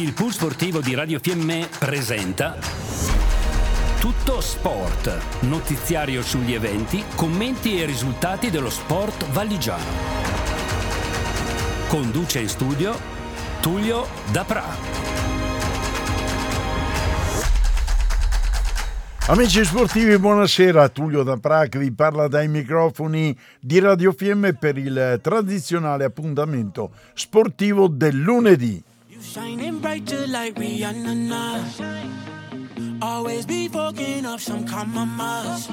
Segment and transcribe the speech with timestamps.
[0.00, 2.56] Il pool sportivo di Radio Fiemme presenta
[3.98, 9.84] Tutto Sport, notiziario sugli eventi, commenti e risultati dello sport valigiano.
[11.88, 12.98] Conduce in studio
[13.60, 14.64] Tullio Dapra.
[19.26, 20.88] Amici sportivi, buonasera.
[20.88, 27.86] Tullio da Prague vi parla dai microfoni di Radio Fiemme per il tradizionale appuntamento sportivo
[27.86, 28.82] del lunedì.
[29.30, 31.14] Shining brighter like Rihanna.
[31.30, 31.62] Nah.
[33.00, 35.70] Always be fucking up some common must.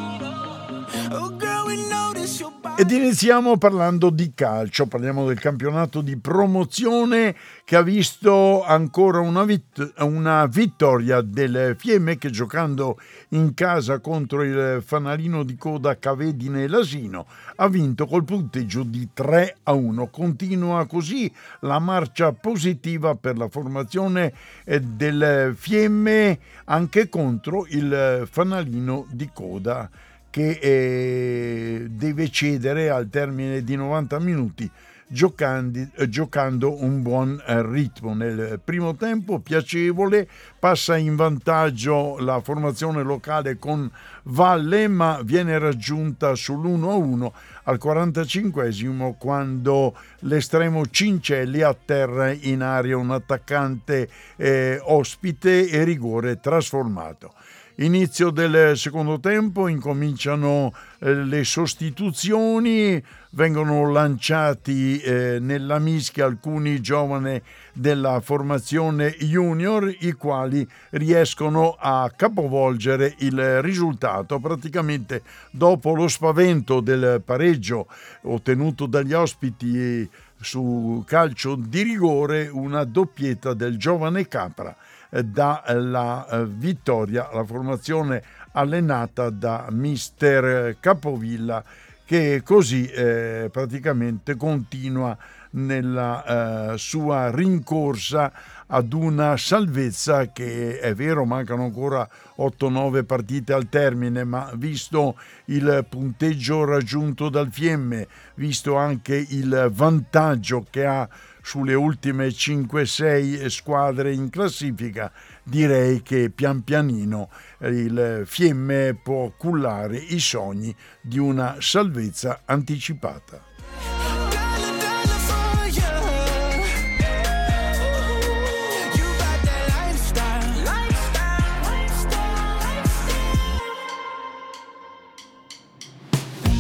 [2.80, 9.44] Ed iniziamo parlando di calcio, parliamo del campionato di promozione che ha visto ancora una,
[9.46, 16.68] vit- una, vittoria del Fiemme che giocando in casa contro il fanalino di coda Cavedine
[16.68, 17.26] Lasino
[17.56, 20.08] ha vinto col punteggio di 3 a 1.
[20.10, 24.32] Continua così la marcia positiva per la formazione
[24.66, 29.90] eh, del Fiemme anche contro il fanalino di coda
[30.30, 34.72] che eh, deve cedere al termine di 90 minuti
[35.08, 38.14] giocando, eh, giocando un buon eh, ritmo.
[38.14, 40.28] Nel primo tempo piacevole
[40.60, 43.90] passa in vantaggio la formazione locale con
[44.24, 47.32] Valle ma viene raggiunta sull'1-1
[47.64, 57.34] al 45 quando l'estremo Cincelli atterra in aria un attaccante eh, ospite e rigore trasformato.
[57.80, 63.00] Inizio del secondo tempo incominciano eh, le sostituzioni,
[63.32, 67.40] vengono lanciati eh, nella mischia alcuni giovani
[67.74, 74.40] della formazione junior i quali riescono a capovolgere il risultato.
[74.40, 75.22] Praticamente
[75.52, 77.86] dopo lo spavento del pareggio
[78.24, 80.10] ottenuto dagli ospiti
[80.42, 84.76] su calcio di rigore una doppietta del giovane Capra
[85.10, 91.64] dalla eh, vittoria alla formazione allenata da mister Capovilla
[92.06, 95.18] che così eh, praticamente continua
[95.52, 98.32] nella eh, sua rincorsa
[98.68, 102.08] ad una salvezza che è vero mancano ancora
[102.38, 110.66] 8-9 partite al termine ma visto il punteggio raggiunto dal Fiemme visto anche il vantaggio
[110.70, 111.08] che ha
[111.48, 115.10] sulle ultime 5-6 squadre in classifica,
[115.44, 123.47] direi che pian pianino il Fiemme può cullare i sogni di una salvezza anticipata.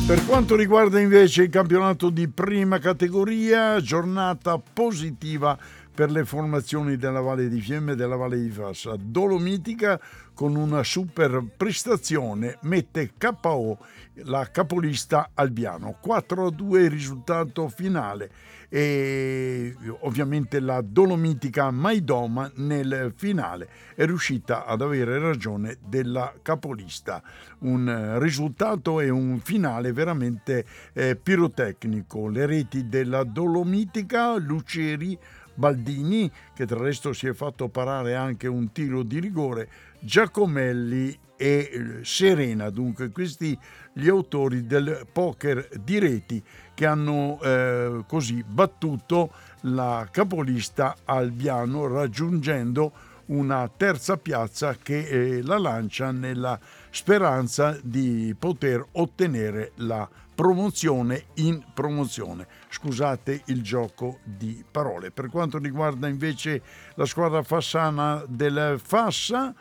[0.08, 5.60] Per quanto riguarda invece il campionato di prima categoria, giornata positiva
[5.94, 8.96] per le formazioni della Valle di Fiemme e della Valle di Fassa.
[8.98, 10.00] Dolomitica
[10.34, 13.80] con una super prestazione mette KO
[14.24, 16.00] la capolista Albiano.
[16.02, 18.32] 4-2 il risultato finale
[18.70, 27.22] e ovviamente la Dolomitica Maidoma nel finale è riuscita ad avere ragione della capolista.
[27.60, 32.28] Un risultato e un finale veramente eh, pirotecnico.
[32.28, 35.18] Le reti della Dolomitica, Luceri,
[35.54, 41.70] Baldini, che tra l'altro si è fatto parare anche un tiro di rigore, Giacomelli e
[41.72, 43.58] eh, Serena, dunque questi
[43.94, 46.44] gli autori del poker di reti
[46.74, 49.32] che hanno eh, così battuto
[49.62, 52.92] la capolista Albiano raggiungendo
[53.28, 56.60] una terza piazza che eh, la lancia nella
[56.90, 62.46] speranza di poter ottenere la promozione in promozione.
[62.70, 65.10] Scusate il gioco di parole.
[65.10, 66.62] Per quanto riguarda invece
[66.94, 69.56] la squadra fassana del Fassa,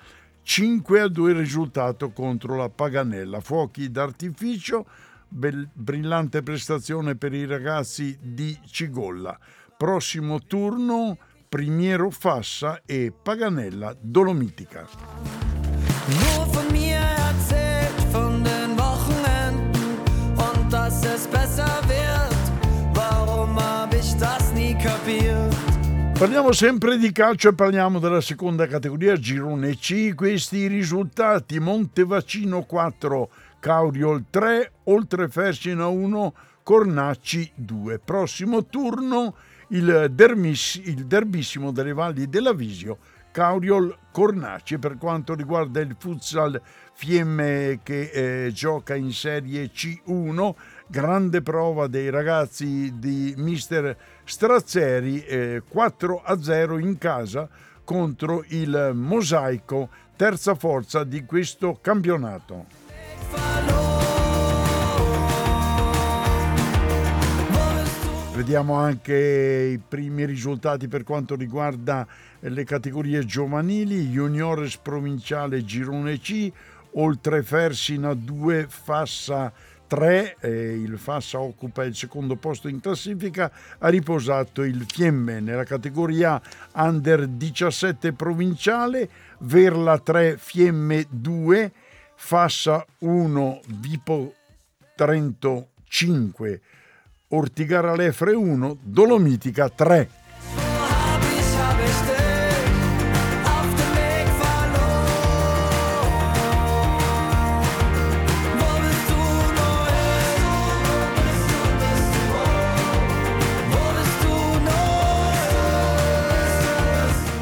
[0.48, 3.40] 5 a 2 il risultato contro la Paganella.
[3.40, 4.86] Fuochi d'artificio,
[5.26, 9.36] bel, brillante prestazione per i ragazzi di Cigolla.
[9.76, 11.18] Prossimo turno,
[11.48, 14.86] Primiero Fassa e Paganella Dolomitica.
[26.18, 30.14] Parliamo sempre di calcio e parliamo della seconda categoria, Girone C.
[30.14, 33.28] Questi risultati: Montevacino 4,
[33.60, 37.98] Cauriol 3, Oltrefercina 1, Cornacci 2.
[37.98, 39.34] Prossimo turno
[39.68, 42.96] il, dermis, il derbissimo delle valli della Visio,
[43.30, 44.78] Cauriol Cornacci.
[44.78, 46.58] Per quanto riguarda il futsal
[46.94, 50.54] Fiemme che eh, gioca in Serie C1,
[50.86, 57.48] grande prova dei ragazzi di mister Strazzeri, eh, 4 a 0 in casa
[57.84, 62.66] contro il Mosaico, terza forza di questo campionato.
[68.34, 72.06] Vediamo anche i primi risultati per quanto riguarda
[72.40, 76.52] le categorie giovanili, juniores provinciale girone C,
[76.92, 79.50] oltre Fersina 2, Fassa
[79.86, 85.64] 3, eh, il Fassa occupa il secondo posto in classifica, ha riposato il Fiemme nella
[85.64, 86.40] categoria
[86.74, 91.72] Under 17 provinciale, Verla 3, Fiemme 2,
[92.14, 94.34] Fassa 1, Vipo
[94.94, 96.60] Trento 5,
[97.28, 100.25] Ortigara Lefre 1, Dolomitica 3.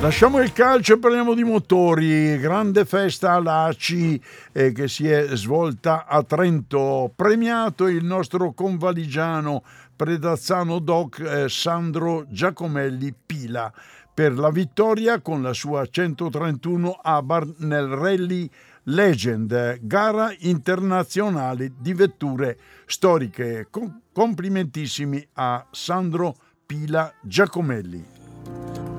[0.05, 2.39] Lasciamo il calcio e parliamo di motori.
[2.39, 4.23] Grande festa all'ACI
[4.53, 7.11] eh, che si è svolta a Trento.
[7.17, 9.65] Premiato il nostro convaligiano
[9.97, 13.73] Predazzano Doc eh, Sandro Giacomelli Pila
[14.13, 18.51] per la vittoria con la sua 131 Abar nel Rally
[18.83, 23.69] Legend, gara internazionale di vetture storiche.
[24.13, 26.35] complimentissimi a Sandro
[26.67, 28.24] Pila Giacomelli.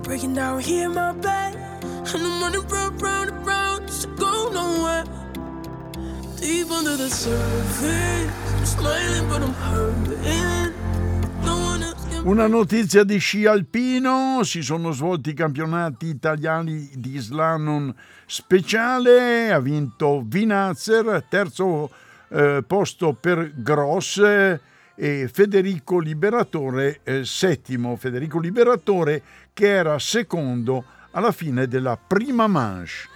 [0.06, 4.08] Breaking down here in my bed, and I'm running round, round and round, just to
[4.10, 5.04] go nowhere.
[6.40, 10.74] Deep under the surface, I'm smiling but I'm hurting.
[12.26, 17.94] Una notizia di sci alpino, si sono svolti i campionati italiani di slalom
[18.26, 21.90] speciale, ha vinto Vinazzer, terzo
[22.30, 24.22] eh, posto per Gross
[24.96, 29.22] e Federico Liberatore eh, settimo, Federico Liberatore
[29.54, 33.10] che era secondo alla fine della prima manche.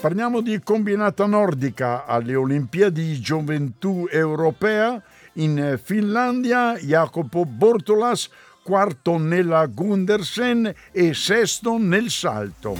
[0.00, 5.00] Parliamo di combinata nordica alle Olimpiadi Gioventù Europea
[5.34, 6.74] in Finlandia.
[6.78, 8.30] Jacopo Bortolas,
[8.70, 12.76] quarto nella Gundersen e sesto nel salto.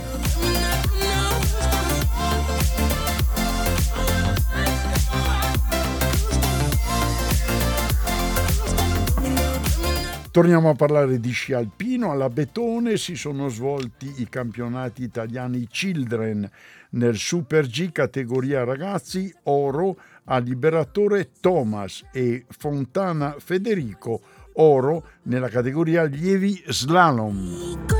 [10.31, 12.13] Torniamo a parlare di sci alpino.
[12.13, 16.49] Alla Betone si sono svolti i campionati italiani Children
[16.91, 19.97] nel Super G categoria ragazzi, oro
[20.27, 24.21] a Liberatore Thomas e Fontana Federico,
[24.61, 27.37] oro nella categoria allievi slalom.
[27.39, 27.91] Deep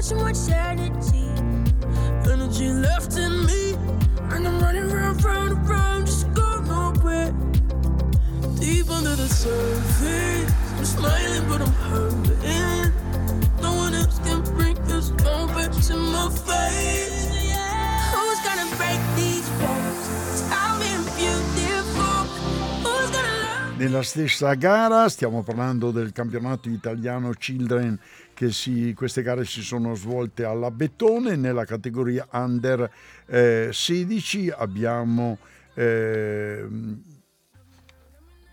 [23.81, 27.99] Nella stessa gara stiamo parlando del campionato italiano Children
[28.35, 32.91] che si, queste gare si sono svolte alla Bettone nella categoria under
[33.25, 35.39] eh, 16 abbiamo
[35.73, 36.63] eh,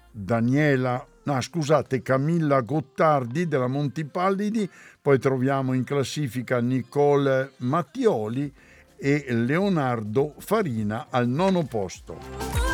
[0.10, 4.70] Daniela, no scusate, Camilla Gottardi della Montipallidi,
[5.02, 8.50] poi troviamo in classifica Nicole Mattioli
[8.96, 12.67] e Leonardo Farina al nono posto.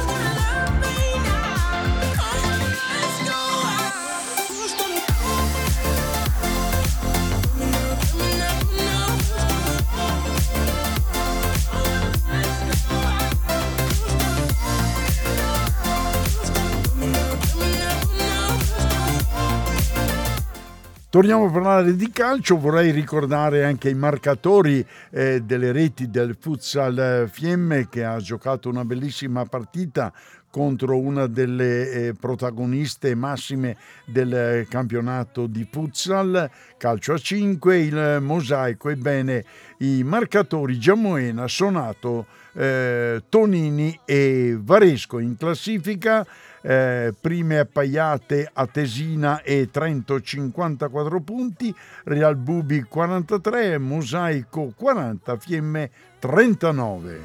[21.14, 27.30] Torniamo a parlare di calcio, vorrei ricordare anche i marcatori eh, delle reti del futsal
[27.32, 30.12] Fiemme che ha giocato una bellissima partita
[30.50, 38.90] contro una delle eh, protagoniste massime del campionato di futsal, calcio a 5, il mosaico.
[38.90, 39.46] Ebbene,
[39.80, 46.26] i marcatori Giamoena, Sonato, eh, Tonini e Varesco in classifica
[46.64, 55.92] eh, prime appaiate a Tesina e Trento 54 punti, Real Bubi 43, Mosaico 40, Fiemme
[56.20, 57.22] 39.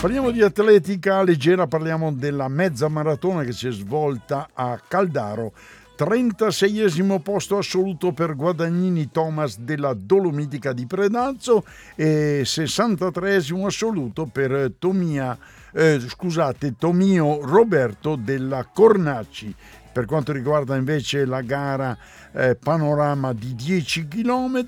[0.00, 5.52] Parliamo di atletica leggera, parliamo della mezza maratona che si è svolta a Caldaro
[5.96, 15.38] 36esimo posto assoluto per Guadagnini Thomas della Dolomitica di Predazzo e 63esimo assoluto per Tomia,
[15.72, 19.54] eh, scusate, Tomio Roberto della Cornacci.
[19.92, 21.96] Per quanto riguarda invece la gara
[22.32, 24.64] eh, panorama di 10 km,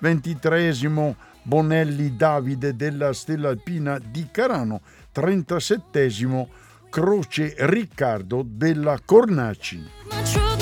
[0.00, 4.80] 23esimo Bonelli Davide della Stella Alpina di Carano,
[5.14, 6.46] 37esimo
[6.88, 10.61] Croce Riccardo della Cornacci.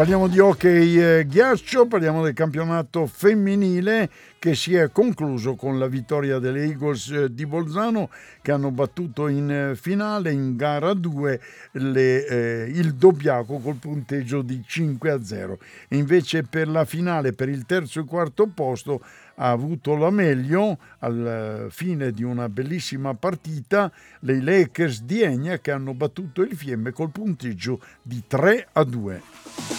[0.00, 5.88] Parliamo di hockey eh, ghiaccio, parliamo del campionato femminile che si è concluso con la
[5.88, 8.08] vittoria delle Eagles eh, di Bolzano
[8.40, 11.40] che hanno battuto in eh, finale in gara 2
[11.72, 15.58] le, eh, il Dobbiaco col punteggio di 5 a 0.
[15.88, 19.02] Invece per la finale, per il terzo e quarto posto,
[19.40, 25.70] ha avuto la meglio al fine di una bellissima partita le Lakers di Egna che
[25.70, 29.22] hanno battuto il Fiemme col punteggio di 3 a 2.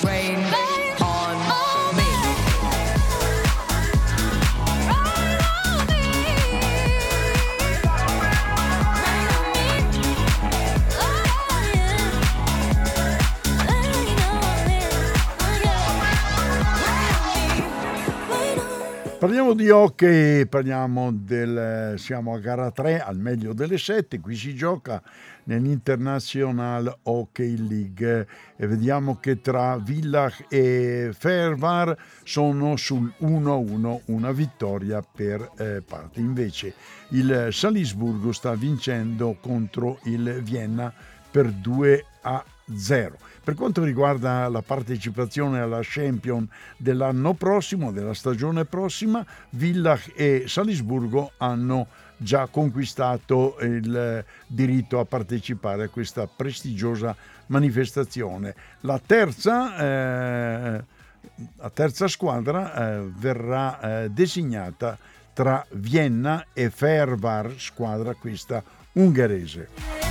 [0.01, 0.90] Rain.
[19.21, 24.55] Parliamo di hockey, parliamo del, siamo a gara 3, al meglio delle 7, qui si
[24.55, 24.99] gioca
[25.43, 35.03] nell'International Hockey League e vediamo che tra Villach e Fervar sono sul 1-1, una vittoria
[35.03, 36.19] per eh, parte.
[36.19, 36.73] Invece
[37.09, 40.91] il Salisburgo sta vincendo contro il Vienna
[41.29, 42.43] per 2 a
[42.75, 43.17] 0.
[43.43, 46.47] Per quanto riguarda la partecipazione alla Champion
[46.77, 51.87] dell'anno prossimo, della stagione prossima, Villach e Salisburgo hanno
[52.17, 57.15] già conquistato il diritto a partecipare a questa prestigiosa
[57.47, 58.53] manifestazione.
[58.81, 60.83] La terza, eh,
[61.57, 64.97] la terza squadra eh, verrà eh, designata
[65.33, 68.63] tra Vienna e Fervar, squadra questa
[68.93, 70.10] ungherese.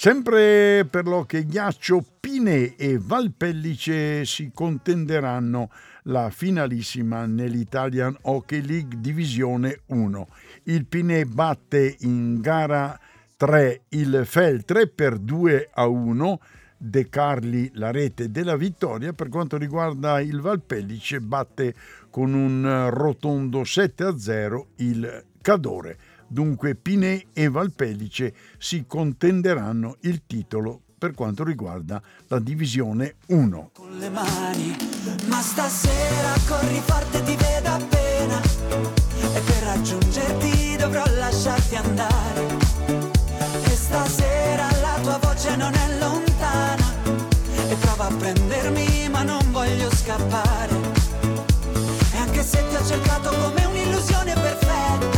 [0.00, 5.72] Sempre per l'hockey ghiaccio, Pine e Valpellice si contenderanno
[6.04, 10.28] la finalissima nell'Italian Hockey League Divisione 1.
[10.66, 12.96] Il Pine batte in gara
[13.36, 16.40] 3 il Feltre per 2 a 1.
[16.76, 19.12] De Carli la rete della vittoria.
[19.12, 21.74] Per quanto riguarda il Valpellice, batte
[22.08, 25.98] con un rotondo 7 a 0 il Cadore.
[26.30, 33.70] Dunque Pinè e Valpellice si contenderanno il titolo per quanto riguarda la divisione 1.
[33.72, 34.76] Con le mani,
[35.26, 38.42] ma stasera corri forte ti vedo appena
[39.32, 42.46] e per raggiungerti dovrò lasciarti andare.
[43.64, 46.94] E stasera la tua voce non è lontana
[47.70, 50.74] e prova a prendermi ma non voglio scappare.
[52.12, 55.17] E anche se ti ho cercato come un'illusione perfetta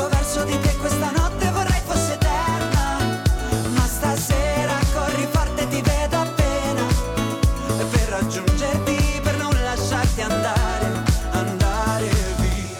[0.00, 3.22] vengo verso di te questa notte vorrei fosse eterna
[3.74, 6.86] Ma stasera corri forte ti vedo appena
[7.90, 11.02] per raggiungerti, per non lasciarti andare
[11.32, 12.78] Andare via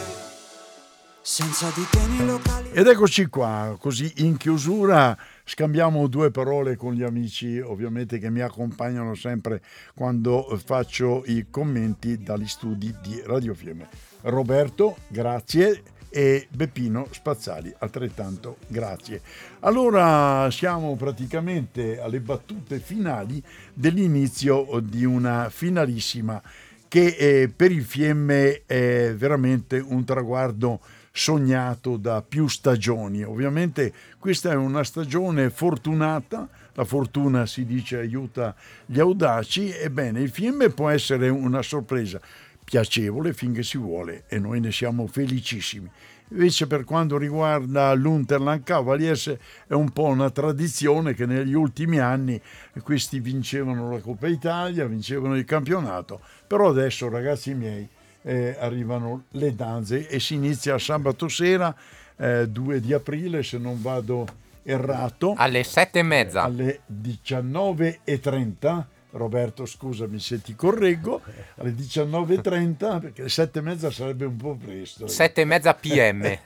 [1.21, 6.95] Senza di te nei locali Ed eccoci qua, così in chiusura scambiamo due parole con
[6.95, 9.63] gli amici ovviamente che mi accompagnano sempre
[9.95, 13.89] quando faccio i commenti dagli studi di Radio Fiemme.
[14.23, 19.23] Roberto, grazie e Beppino Spazzali, altrettanto grazie.
[19.61, 26.43] Allora siamo praticamente alle battute finali dell'inizio di una finalissima
[26.89, 30.81] che eh, per il Fiemme è veramente un traguardo
[31.13, 33.23] sognato da più stagioni.
[33.23, 38.55] Ovviamente questa è una stagione fortunata, la fortuna si dice aiuta
[38.87, 42.21] gli audaci, ebbene il Fiemme può essere una sorpresa
[42.71, 45.91] piacevole finché si vuole e noi ne siamo felicissimi.
[46.29, 49.37] Invece per quanto riguarda l'Unterland Cavaliers
[49.67, 52.41] è un po' una tradizione che negli ultimi anni
[52.85, 57.89] questi vincevano la Coppa Italia, vincevano il campionato, però adesso ragazzi miei
[58.23, 61.75] eh, arrivano le danze e si inizia sabato sera
[62.17, 64.29] eh, 2 di aprile se non vado
[64.63, 65.35] errato.
[65.37, 66.45] Alle 7 e mezza.
[66.45, 71.21] Alle 19.30 Roberto scusami se ti correggo,
[71.57, 75.07] alle 19.30 perché alle 7.30 sarebbe un po' presto.
[75.07, 76.39] 7.30 PM.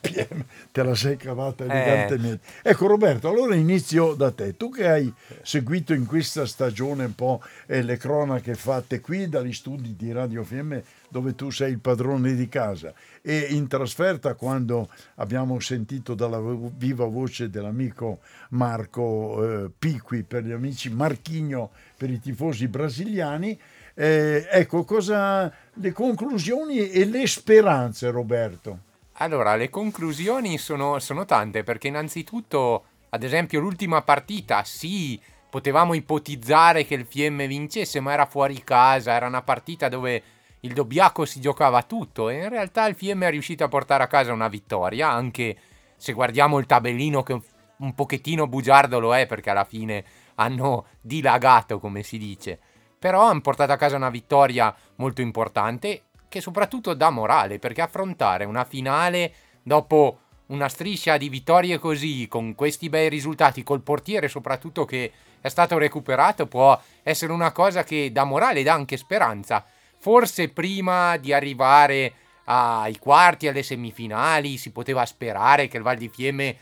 [0.00, 1.68] PM, te la sei cavata eh.
[1.68, 2.46] elegantemente.
[2.62, 2.70] Eh.
[2.70, 4.56] Ecco Roberto, allora inizio da te.
[4.56, 5.12] Tu che hai
[5.42, 10.42] seguito in questa stagione un po' eh, le cronache fatte qui dagli studi di Radio
[10.42, 12.92] FM dove tu sei il padrone di casa.
[13.22, 16.40] E in trasferta quando abbiamo sentito dalla
[16.76, 18.20] viva voce dell'amico
[18.50, 23.58] Marco eh, Piqui per gli amici Marchigno per i tifosi brasiliani
[23.98, 28.80] eh, ecco cosa le conclusioni e le speranze Roberto?
[29.14, 36.84] Allora le conclusioni sono, sono tante perché innanzitutto ad esempio l'ultima partita sì potevamo ipotizzare
[36.84, 40.22] che il Fiemme vincesse ma era fuori casa era una partita dove
[40.66, 44.08] il Dobbiaco si giocava tutto e in realtà il Fiemme è riuscito a portare a
[44.08, 45.56] casa una vittoria, anche
[45.96, 47.40] se guardiamo il tabellino che
[47.78, 50.04] un pochettino bugiardo lo è perché alla fine
[50.36, 52.58] hanno dilagato come si dice,
[52.98, 58.44] però hanno portato a casa una vittoria molto importante che soprattutto dà morale perché affrontare
[58.44, 59.32] una finale
[59.62, 65.48] dopo una striscia di vittorie così, con questi bei risultati, col portiere soprattutto che è
[65.48, 69.64] stato recuperato, può essere una cosa che dà morale e dà anche speranza
[69.98, 72.12] forse prima di arrivare
[72.44, 76.56] ai quarti, alle semifinali, si poteva sperare che il Val di Fiemme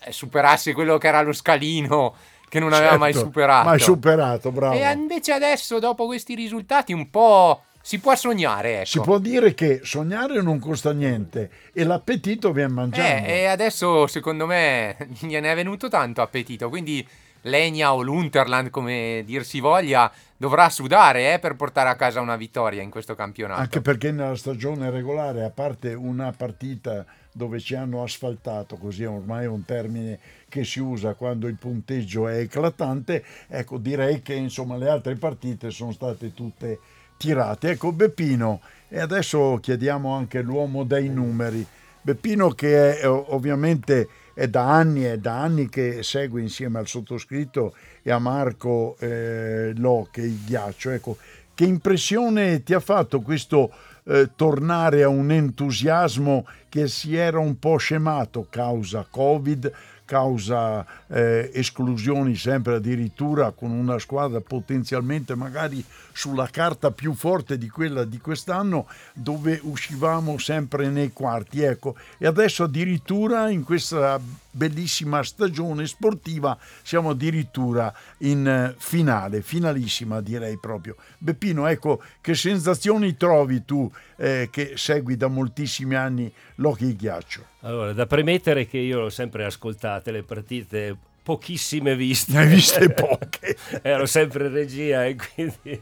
[0.00, 2.14] eh, superasse quello che era lo scalino
[2.50, 3.68] che non certo, aveva mai certo, superato.
[3.68, 4.74] Mai superato, bravo.
[4.74, 8.78] E invece adesso, dopo questi risultati, un po' si può sognare.
[8.78, 8.86] Ecco.
[8.86, 13.24] Si può dire che sognare non costa niente e l'appetito viene mangiato.
[13.24, 17.06] Eh, e adesso, secondo me, gliene è venuto tanto appetito, quindi
[17.42, 22.36] Legna o l'Unterland, come dir si voglia, dovrà sudare eh, per portare a casa una
[22.36, 23.60] vittoria in questo campionato.
[23.60, 29.44] Anche perché nella stagione regolare, a parte una partita dove ci hanno asfaltato, così ormai
[29.44, 30.18] è un termine
[30.48, 35.70] che si usa quando il punteggio è eclatante, ecco direi che insomma le altre partite
[35.70, 36.78] sono state tutte
[37.16, 37.70] tirate.
[37.70, 41.64] Ecco Beppino, e adesso chiediamo anche l'uomo dei numeri.
[42.02, 44.08] Beppino che è ovviamente
[44.40, 49.74] è da anni, è da anni che segue insieme al sottoscritto e a Marco eh,
[49.76, 50.88] Locke il ghiaccio.
[50.88, 51.18] Ecco,
[51.54, 53.70] che impressione ti ha fatto questo
[54.04, 59.70] eh, tornare a un entusiasmo che si era un po' scemato causa Covid,
[60.10, 67.68] causa eh, esclusioni sempre addirittura con una squadra potenzialmente magari sulla carta più forte di
[67.68, 71.94] quella di quest'anno dove uscivamo sempre nei quarti ecco.
[72.18, 74.18] E adesso addirittura in questa
[74.50, 83.16] bellissima stagione sportiva siamo addirittura in eh, finale finalissima direi proprio Beppino ecco che sensazioni
[83.16, 89.00] trovi tu eh, che segui da moltissimi anni l'Hockey Ghiaccio allora da premettere che io
[89.00, 92.32] l'ho sempre ascoltate le partite pochissime viste.
[92.32, 93.56] Ne hai viste poche.
[93.82, 95.80] Ero sempre in regia e quindi...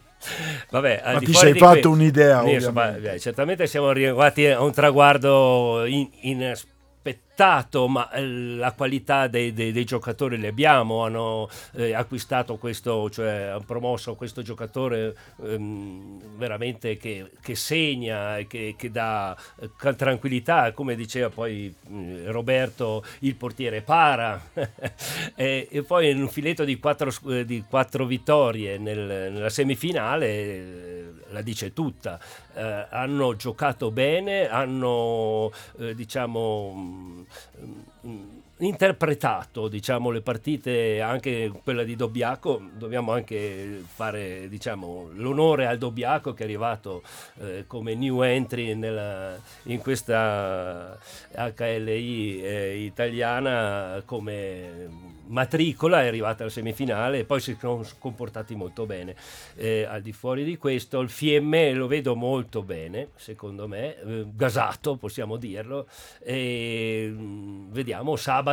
[0.70, 1.96] Vabbè, Ma ti sei fatto que...
[1.96, 6.52] un'idea, insomma, certamente siamo arrivati a un traguardo in, in
[7.38, 13.08] aspettato, ma eh, la qualità dei, dei, dei giocatori le abbiamo, hanno eh, acquistato questo,
[13.10, 20.72] cioè hanno promosso questo giocatore ehm, veramente che, che, segna che, che dà eh, tranquillità,
[20.72, 24.40] come diceva poi eh, Roberto, il portiere para,
[25.36, 31.12] e, e, poi un filetto di quattro, eh, di quattro vittorie nel, nella semifinale eh,
[31.30, 32.18] la dice tutta,
[32.90, 35.52] hanno giocato bene, hanno
[35.94, 37.26] diciamo
[37.60, 45.78] 嗯嗯 interpretato diciamo, le partite, anche quella di Dobbiaco, dobbiamo anche fare diciamo, l'onore al
[45.78, 47.02] Dobbiaco che è arrivato
[47.40, 50.98] eh, come new entry nella, in questa
[51.32, 58.86] HLI eh, italiana come matricola, è arrivata alla semifinale e poi si sono comportati molto
[58.86, 59.14] bene.
[59.56, 64.26] Eh, al di fuori di questo il Fiemme lo vedo molto bene, secondo me, eh,
[64.32, 65.86] gasato possiamo dirlo,
[66.20, 68.47] e mm, vediamo sabato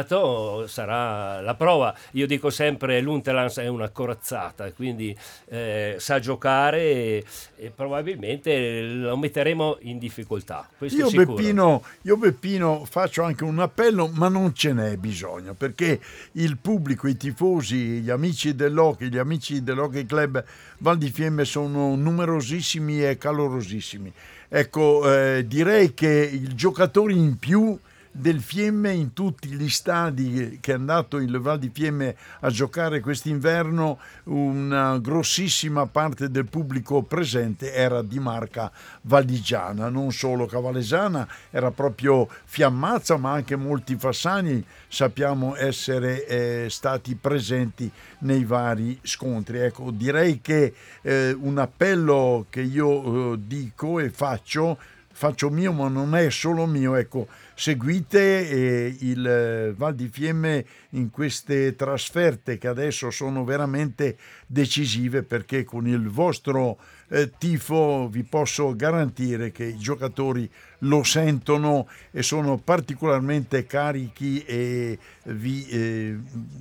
[0.68, 1.96] sarà la prova.
[2.12, 5.16] Io dico sempre l'Unterlands è una corazzata, quindi
[5.48, 10.68] eh, sa giocare e, e, probabilmente lo metteremo in difficoltà.
[10.80, 16.00] Io Beppino, io Beppino faccio anche un appello, ma non ce n'è bisogno perché
[16.34, 20.44] il pubblico, i tifosi, gli amici dell'Hockey, gli amici dell'Hockey Club
[20.80, 24.12] Val di Fiemme sono numerosissimi e calorosissimi.
[24.48, 27.78] Ecco, eh, direi che il giocatore in più
[28.18, 33.02] del Fiemme in tutti gli stadi che è andato il Val di Fiemme a giocare
[33.02, 41.72] quest'inverno, una grossissima parte del pubblico presente era di marca valdigiana, non solo cavalesana, era
[41.72, 49.58] proprio Fiammazza, ma anche molti fassani sappiamo essere eh, stati presenti nei vari scontri.
[49.58, 54.78] Ecco, direi che eh, un appello che io eh, dico e faccio
[55.16, 56.96] faccio mio, ma non è solo mio.
[56.96, 64.18] Ecco, seguite eh, il eh, Val di Fiemme in queste trasferte che adesso sono veramente
[64.46, 70.50] decisive perché con il vostro eh, tifo vi posso garantire che i giocatori
[70.80, 76.18] lo sentono e sono particolarmente carichi e vi, eh,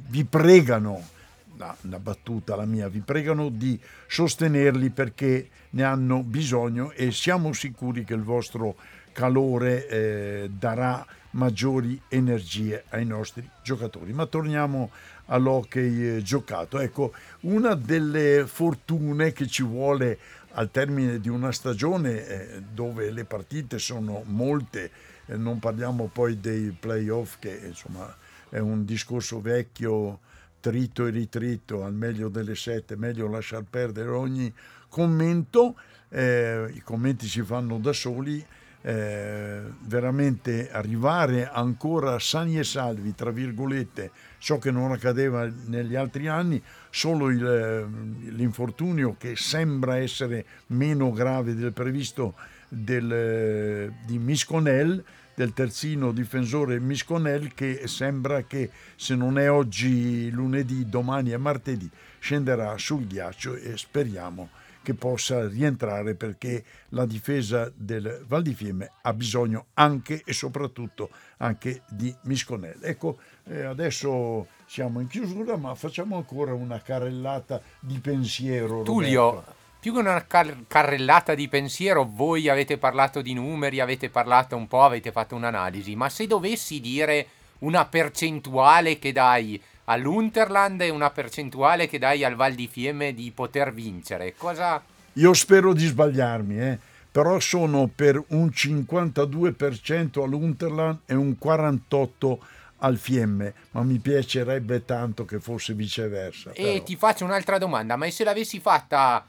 [0.08, 1.12] vi pregano
[1.56, 8.04] una battuta la mia, vi pregano di sostenerli perché ne hanno bisogno e siamo sicuri
[8.04, 8.76] che il vostro
[9.12, 14.12] calore eh, darà maggiori energie ai nostri giocatori.
[14.12, 14.90] Ma torniamo
[15.26, 16.78] all'hockey eh, giocato.
[16.78, 20.18] Ecco, una delle fortune che ci vuole
[20.52, 24.90] al termine di una stagione eh, dove le partite sono molte,
[25.26, 28.14] eh, non parliamo poi dei playoff che insomma
[28.48, 30.20] è un discorso vecchio
[30.64, 34.50] trito e ritrito, al meglio delle sette, meglio lasciar perdere ogni
[34.88, 35.76] commento,
[36.08, 38.42] eh, i commenti si fanno da soli,
[38.80, 46.28] eh, veramente arrivare ancora sani e salvi, tra virgolette, ciò che non accadeva negli altri
[46.28, 52.36] anni, solo il, eh, l'infortunio che sembra essere meno grave del previsto
[52.70, 60.30] del, eh, di Misconel, del terzino difensore Misconel che sembra che se non è oggi
[60.30, 64.48] lunedì, domani è martedì, scenderà sul ghiaccio e speriamo
[64.84, 71.08] che possa rientrare perché la difesa del Val di Fiemme ha bisogno anche e soprattutto
[71.38, 72.78] anche di Misconel.
[72.82, 78.82] Ecco, eh, adesso siamo in chiusura ma facciamo ancora una carrellata di pensiero.
[78.82, 79.42] Tullio,
[79.84, 84.66] più che una car- carrellata di pensiero, voi avete parlato di numeri, avete parlato un
[84.66, 87.26] po', avete fatto un'analisi, ma se dovessi dire
[87.58, 93.30] una percentuale che dai all'Unterland e una percentuale che dai al Val di Fiemme di
[93.30, 94.82] poter vincere, cosa...
[95.12, 96.78] Io spero di sbagliarmi, eh?
[97.12, 102.38] però sono per un 52% all'Unterland e un 48%
[102.78, 106.52] al Fiemme, ma mi piacerebbe tanto che fosse viceversa.
[106.52, 106.82] E però.
[106.84, 109.26] ti faccio un'altra domanda, ma se l'avessi fatta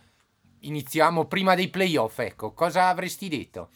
[0.67, 3.69] iniziamo prima dei playoff, ecco, cosa avresti detto?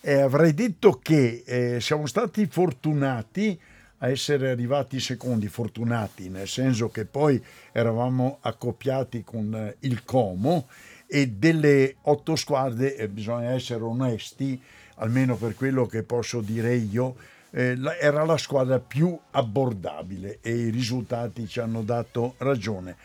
[0.00, 3.58] Eh, avrei detto che eh, siamo stati fortunati
[3.98, 10.68] a essere arrivati secondi, fortunati nel senso che poi eravamo accoppiati con eh, il Como
[11.06, 14.60] e delle otto squadre, eh, bisogna essere onesti,
[14.96, 17.16] almeno per quello che posso dire io,
[17.50, 22.96] eh, era la squadra più abbordabile e i risultati ci hanno dato ragione.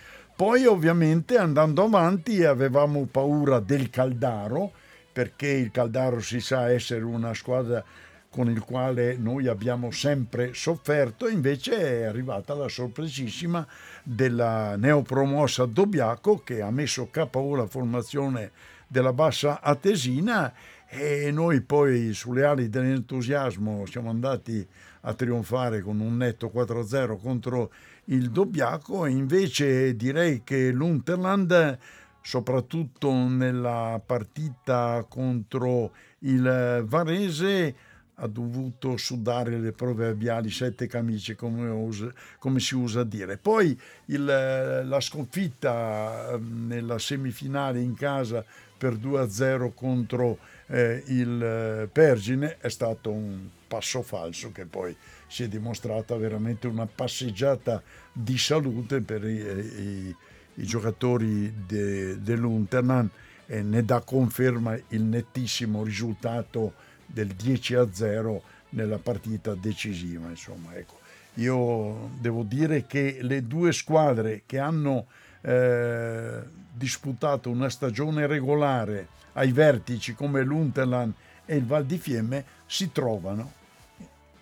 [0.43, 4.73] Poi ovviamente andando avanti avevamo paura del Caldaro,
[5.13, 7.81] perché il Caldaro si sa essere una squadra
[8.29, 13.65] con il quale noi abbiamo sempre sofferto, invece è arrivata la sorpresissima
[14.03, 18.51] della neopromossa Dobbiaco che ha messo capo la formazione
[18.85, 20.53] della bassa Atesina
[20.95, 24.65] e noi poi sulle ali dell'entusiasmo siamo andati
[25.01, 27.71] a trionfare con un netto 4-0 contro
[28.05, 29.05] il Dobbiaco.
[29.05, 31.79] E invece direi che l'Unterland
[32.21, 37.75] soprattutto nella partita contro il Varese
[38.17, 43.37] ha dovuto sudare le proverbiali sette camicie come, usa, come si usa a dire.
[43.37, 48.45] Poi il, la sconfitta ehm, nella semifinale in casa
[48.77, 50.37] per 2-0 contro
[50.73, 54.95] eh, il Pergine è stato un passo falso che poi
[55.27, 57.81] si è dimostrata veramente una passeggiata
[58.11, 60.15] di salute per i, i,
[60.55, 63.09] i giocatori de, dell'Unterland
[63.45, 66.73] e ne dà conferma il nettissimo risultato
[67.05, 70.27] del 10 a 0 nella partita decisiva.
[70.27, 71.01] Insomma, ecco.
[71.35, 75.05] Io devo dire che le due squadre che hanno
[75.43, 76.41] eh,
[76.73, 81.13] disputato una stagione regolare ai vertici come l'Unterland
[81.45, 83.61] e il Val di Fiemme si trovano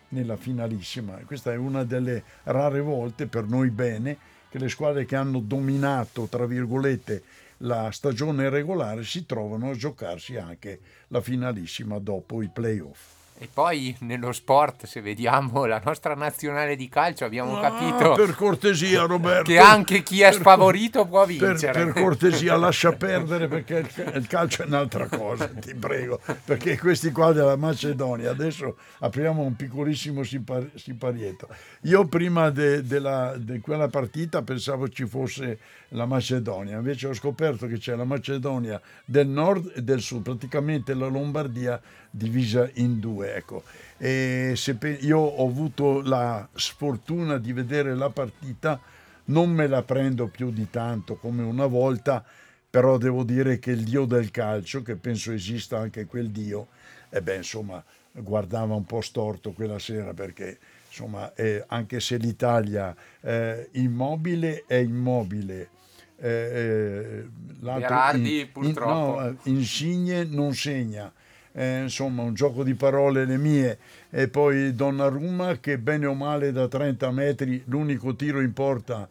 [0.10, 1.14] nella finalissima.
[1.26, 4.18] Questa è una delle rare volte per noi bene
[4.50, 7.24] che le squadre che hanno dominato, tra virgolette,
[7.58, 13.21] la stagione regolare si trovano a giocarsi anche la finalissima dopo i playoff.
[13.44, 18.36] E poi nello sport, se vediamo la nostra nazionale di calcio, abbiamo Ah, capito per
[18.36, 19.50] cortesia, Roberto.
[19.50, 21.86] che anche chi è Per- sfavorito può Per, vincere.
[21.92, 26.20] per cortesia, lascia perdere perché il, ca- il calcio è un'altra cosa, ti prego.
[26.46, 31.48] Perché questi qua della Macedonia, adesso apriamo un piccolissimo sipar- siparietto.
[31.86, 35.58] Io prima de- di quella partita pensavo ci fosse
[35.94, 40.94] la Macedonia, invece ho scoperto che c'è la Macedonia del nord e del sud, praticamente
[40.94, 43.34] la Lombardia divisa in due.
[43.34, 43.64] Ecco.
[43.98, 48.80] E se pe- io ho avuto la sfortuna di vedere la partita,
[49.26, 52.24] non me la prendo più di tanto come una volta,
[52.70, 56.68] però devo dire che il dio del calcio, che penso esista anche quel dio,
[57.10, 62.94] e beh, insomma, guardava un po' storto quella sera perché, insomma, eh, anche se l'Italia
[63.22, 65.70] eh, immobile è immobile,
[66.18, 67.26] eh, eh,
[67.62, 69.20] Berardi, in- in- purtroppo.
[69.20, 71.12] no, eh, Insigne non segna.
[71.54, 73.78] Eh, insomma, un gioco di parole le mie.
[74.10, 79.08] E poi Donnarumma che bene o male da 30 metri l'unico tiro in porta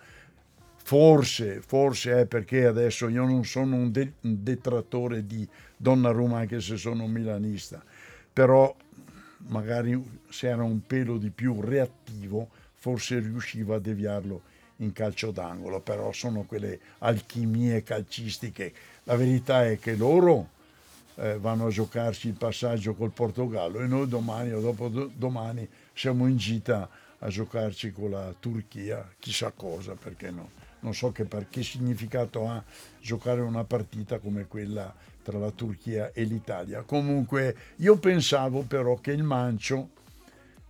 [0.83, 6.61] Forse, forse è perché adesso io non sono un, de- un detrattore di Donnarumma anche
[6.61, 7.81] se sono un milanista,
[8.33, 8.75] però
[9.49, 14.43] magari se era un pelo di più reattivo forse riusciva a deviarlo
[14.79, 18.73] in calcio d'angolo, però sono quelle alchimie calcistiche.
[19.05, 20.49] La verità è che loro
[21.17, 26.27] eh, vanno a giocarci il passaggio col Portogallo e noi domani o dopo domani siamo
[26.27, 30.51] in gita a giocarci con la Turchia, chissà cosa, perché no.
[30.81, 32.63] Non so che, per, che significato ha
[33.01, 36.83] giocare una partita come quella tra la Turchia e l'Italia.
[36.83, 39.91] Comunque io pensavo però che il Mancio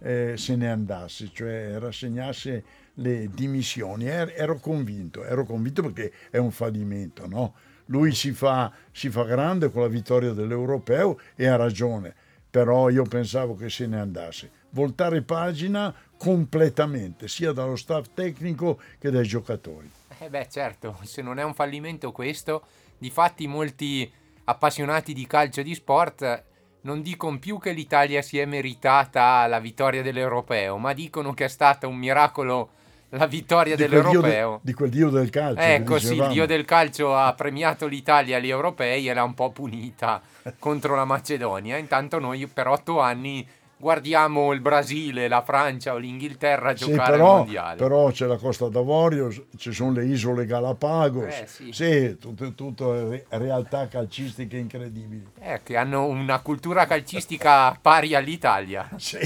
[0.01, 4.07] eh, se ne andasse, cioè rassegnasse le dimissioni.
[4.07, 7.55] Er- ero convinto, ero convinto perché è un fallimento, no?
[7.91, 12.15] Lui si fa, si fa grande con la vittoria dell'Europeo e ha ragione,
[12.49, 14.51] però io pensavo che se ne andasse.
[14.71, 19.91] Voltare pagina completamente, sia dallo staff tecnico che dai giocatori.
[20.19, 22.63] Eh beh, certo, se non è un fallimento questo,
[22.97, 24.11] difatti molti
[24.45, 26.45] appassionati di calcio e di sport
[26.83, 31.49] non dicono più che l'Italia si è meritata la vittoria dell'Europeo, ma dicono che è
[31.49, 32.71] stata un miracolo
[33.11, 34.61] la vittoria Di quel dio de- dell'Europeo.
[34.63, 35.61] di quel dio del calcio.
[35.63, 39.51] Ecco sì, il dio del calcio ha premiato l'Italia agli europei e l'ha un po'
[39.51, 40.21] punita
[40.59, 41.77] contro la Macedonia.
[41.77, 43.47] Intanto noi per otto anni
[43.81, 47.77] guardiamo il Brasile, la Francia o l'Inghilterra Sì, giocare al però, mondiale.
[47.79, 52.19] però c'è la Costa d'Avorio, ci sono le isole Galapagos, Eh, sì.
[52.21, 55.27] tutte, tutte re- realtà calcistiche incredibili.
[55.41, 58.87] Eh, che hanno una cultura calcistica pari all'Italia.
[58.99, 59.19] Sì.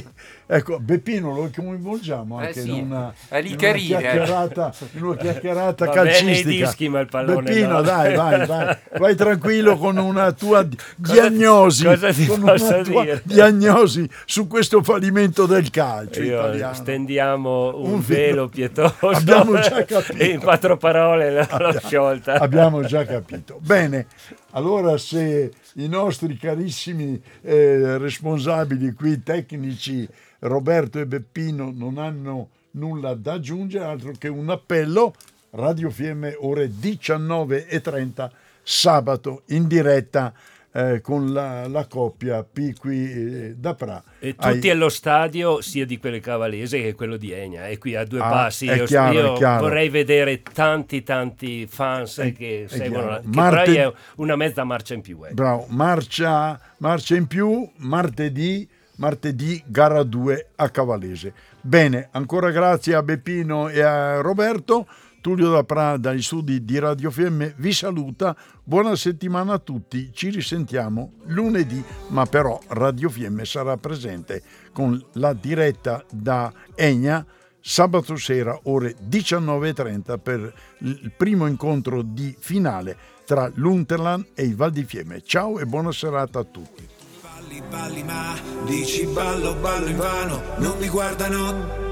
[0.47, 3.77] Ecco, Beppino lo coinvolgiamo Eh anche sì, in una, in una ride.
[3.77, 6.67] chiacchierata, in una chiacchierata Va bene i calcistica.
[6.67, 7.81] dischi, ma il pallone Beppino, no.
[7.83, 12.83] dai, vai, vai, vai tranquillo con una tua di- diagnosi, cosa ti con una posso
[12.83, 16.75] tua diagnosi su questo fallimento del calcio Io italiano.
[16.75, 20.23] stendiamo un, Un velo pietoso Abbiamo già capito.
[20.25, 22.35] in quattro parole l'ho l'ho sciolta.
[22.35, 23.59] Abbiamo già capito.
[23.63, 24.07] Bene,
[24.51, 30.09] allora se i nostri carissimi eh, responsabili qui tecnici
[30.41, 35.15] Roberto e Beppino non hanno nulla da aggiungere altro che un appello
[35.51, 38.31] Radio Fiemme ore 19.30
[38.63, 40.33] sabato in diretta
[40.77, 44.03] eh, con la, la coppia Piqui eh, da Pra.
[44.19, 48.05] E tutti allo stadio, sia di quelle cavalese che quello di Egna, e qui a
[48.05, 48.67] due Ah, passi.
[48.67, 49.63] è Io, chiaro, io è chiaro.
[49.63, 53.21] vorrei vedere tanti, tanti fans È- che è seguono, chiaro.
[53.23, 55.23] che Marte- è una mezza marcia in più.
[55.25, 55.35] ecco.
[55.35, 61.33] Bravo, marcia, marcia in più, martedì, martedì gara 2 a Cavallese.
[61.61, 64.87] Bene, ancora grazie a Beppino e a Roberto.
[65.25, 68.37] Tullio da Pra dagli studi di Radio Fiemme vi saluta.
[68.63, 70.11] Buona settimana a tutti.
[70.13, 77.25] Ci risentiamo lunedì, ma però Radio Fiemme sarà presente con la diretta da Egna
[77.59, 84.73] sabato sera ore 19.30 per il primo incontro di finale tra l'Unterland e i Val
[84.73, 85.23] di Fiemme.
[85.23, 86.87] Ciao e buona serata a tutti.
[87.23, 88.35] Balli, balli, ma
[88.67, 91.84] dici ballo, ballo in vano, non mi guardano.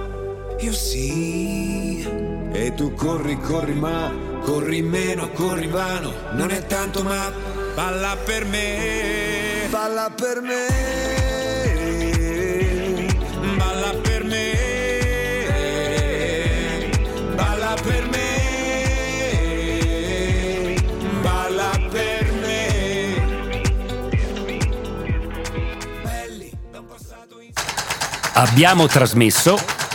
[0.63, 2.07] Io sì.
[2.53, 4.13] E tu corri, corri, ma
[4.45, 6.13] corri meno, corri vano.
[6.35, 7.33] Non è tanto, ma
[7.75, 9.67] balla per me.
[9.69, 10.67] Balla per me.
[13.57, 14.53] Balla per me.
[17.35, 18.21] Balla per me.
[28.35, 29.59] Abbiamo trasmesso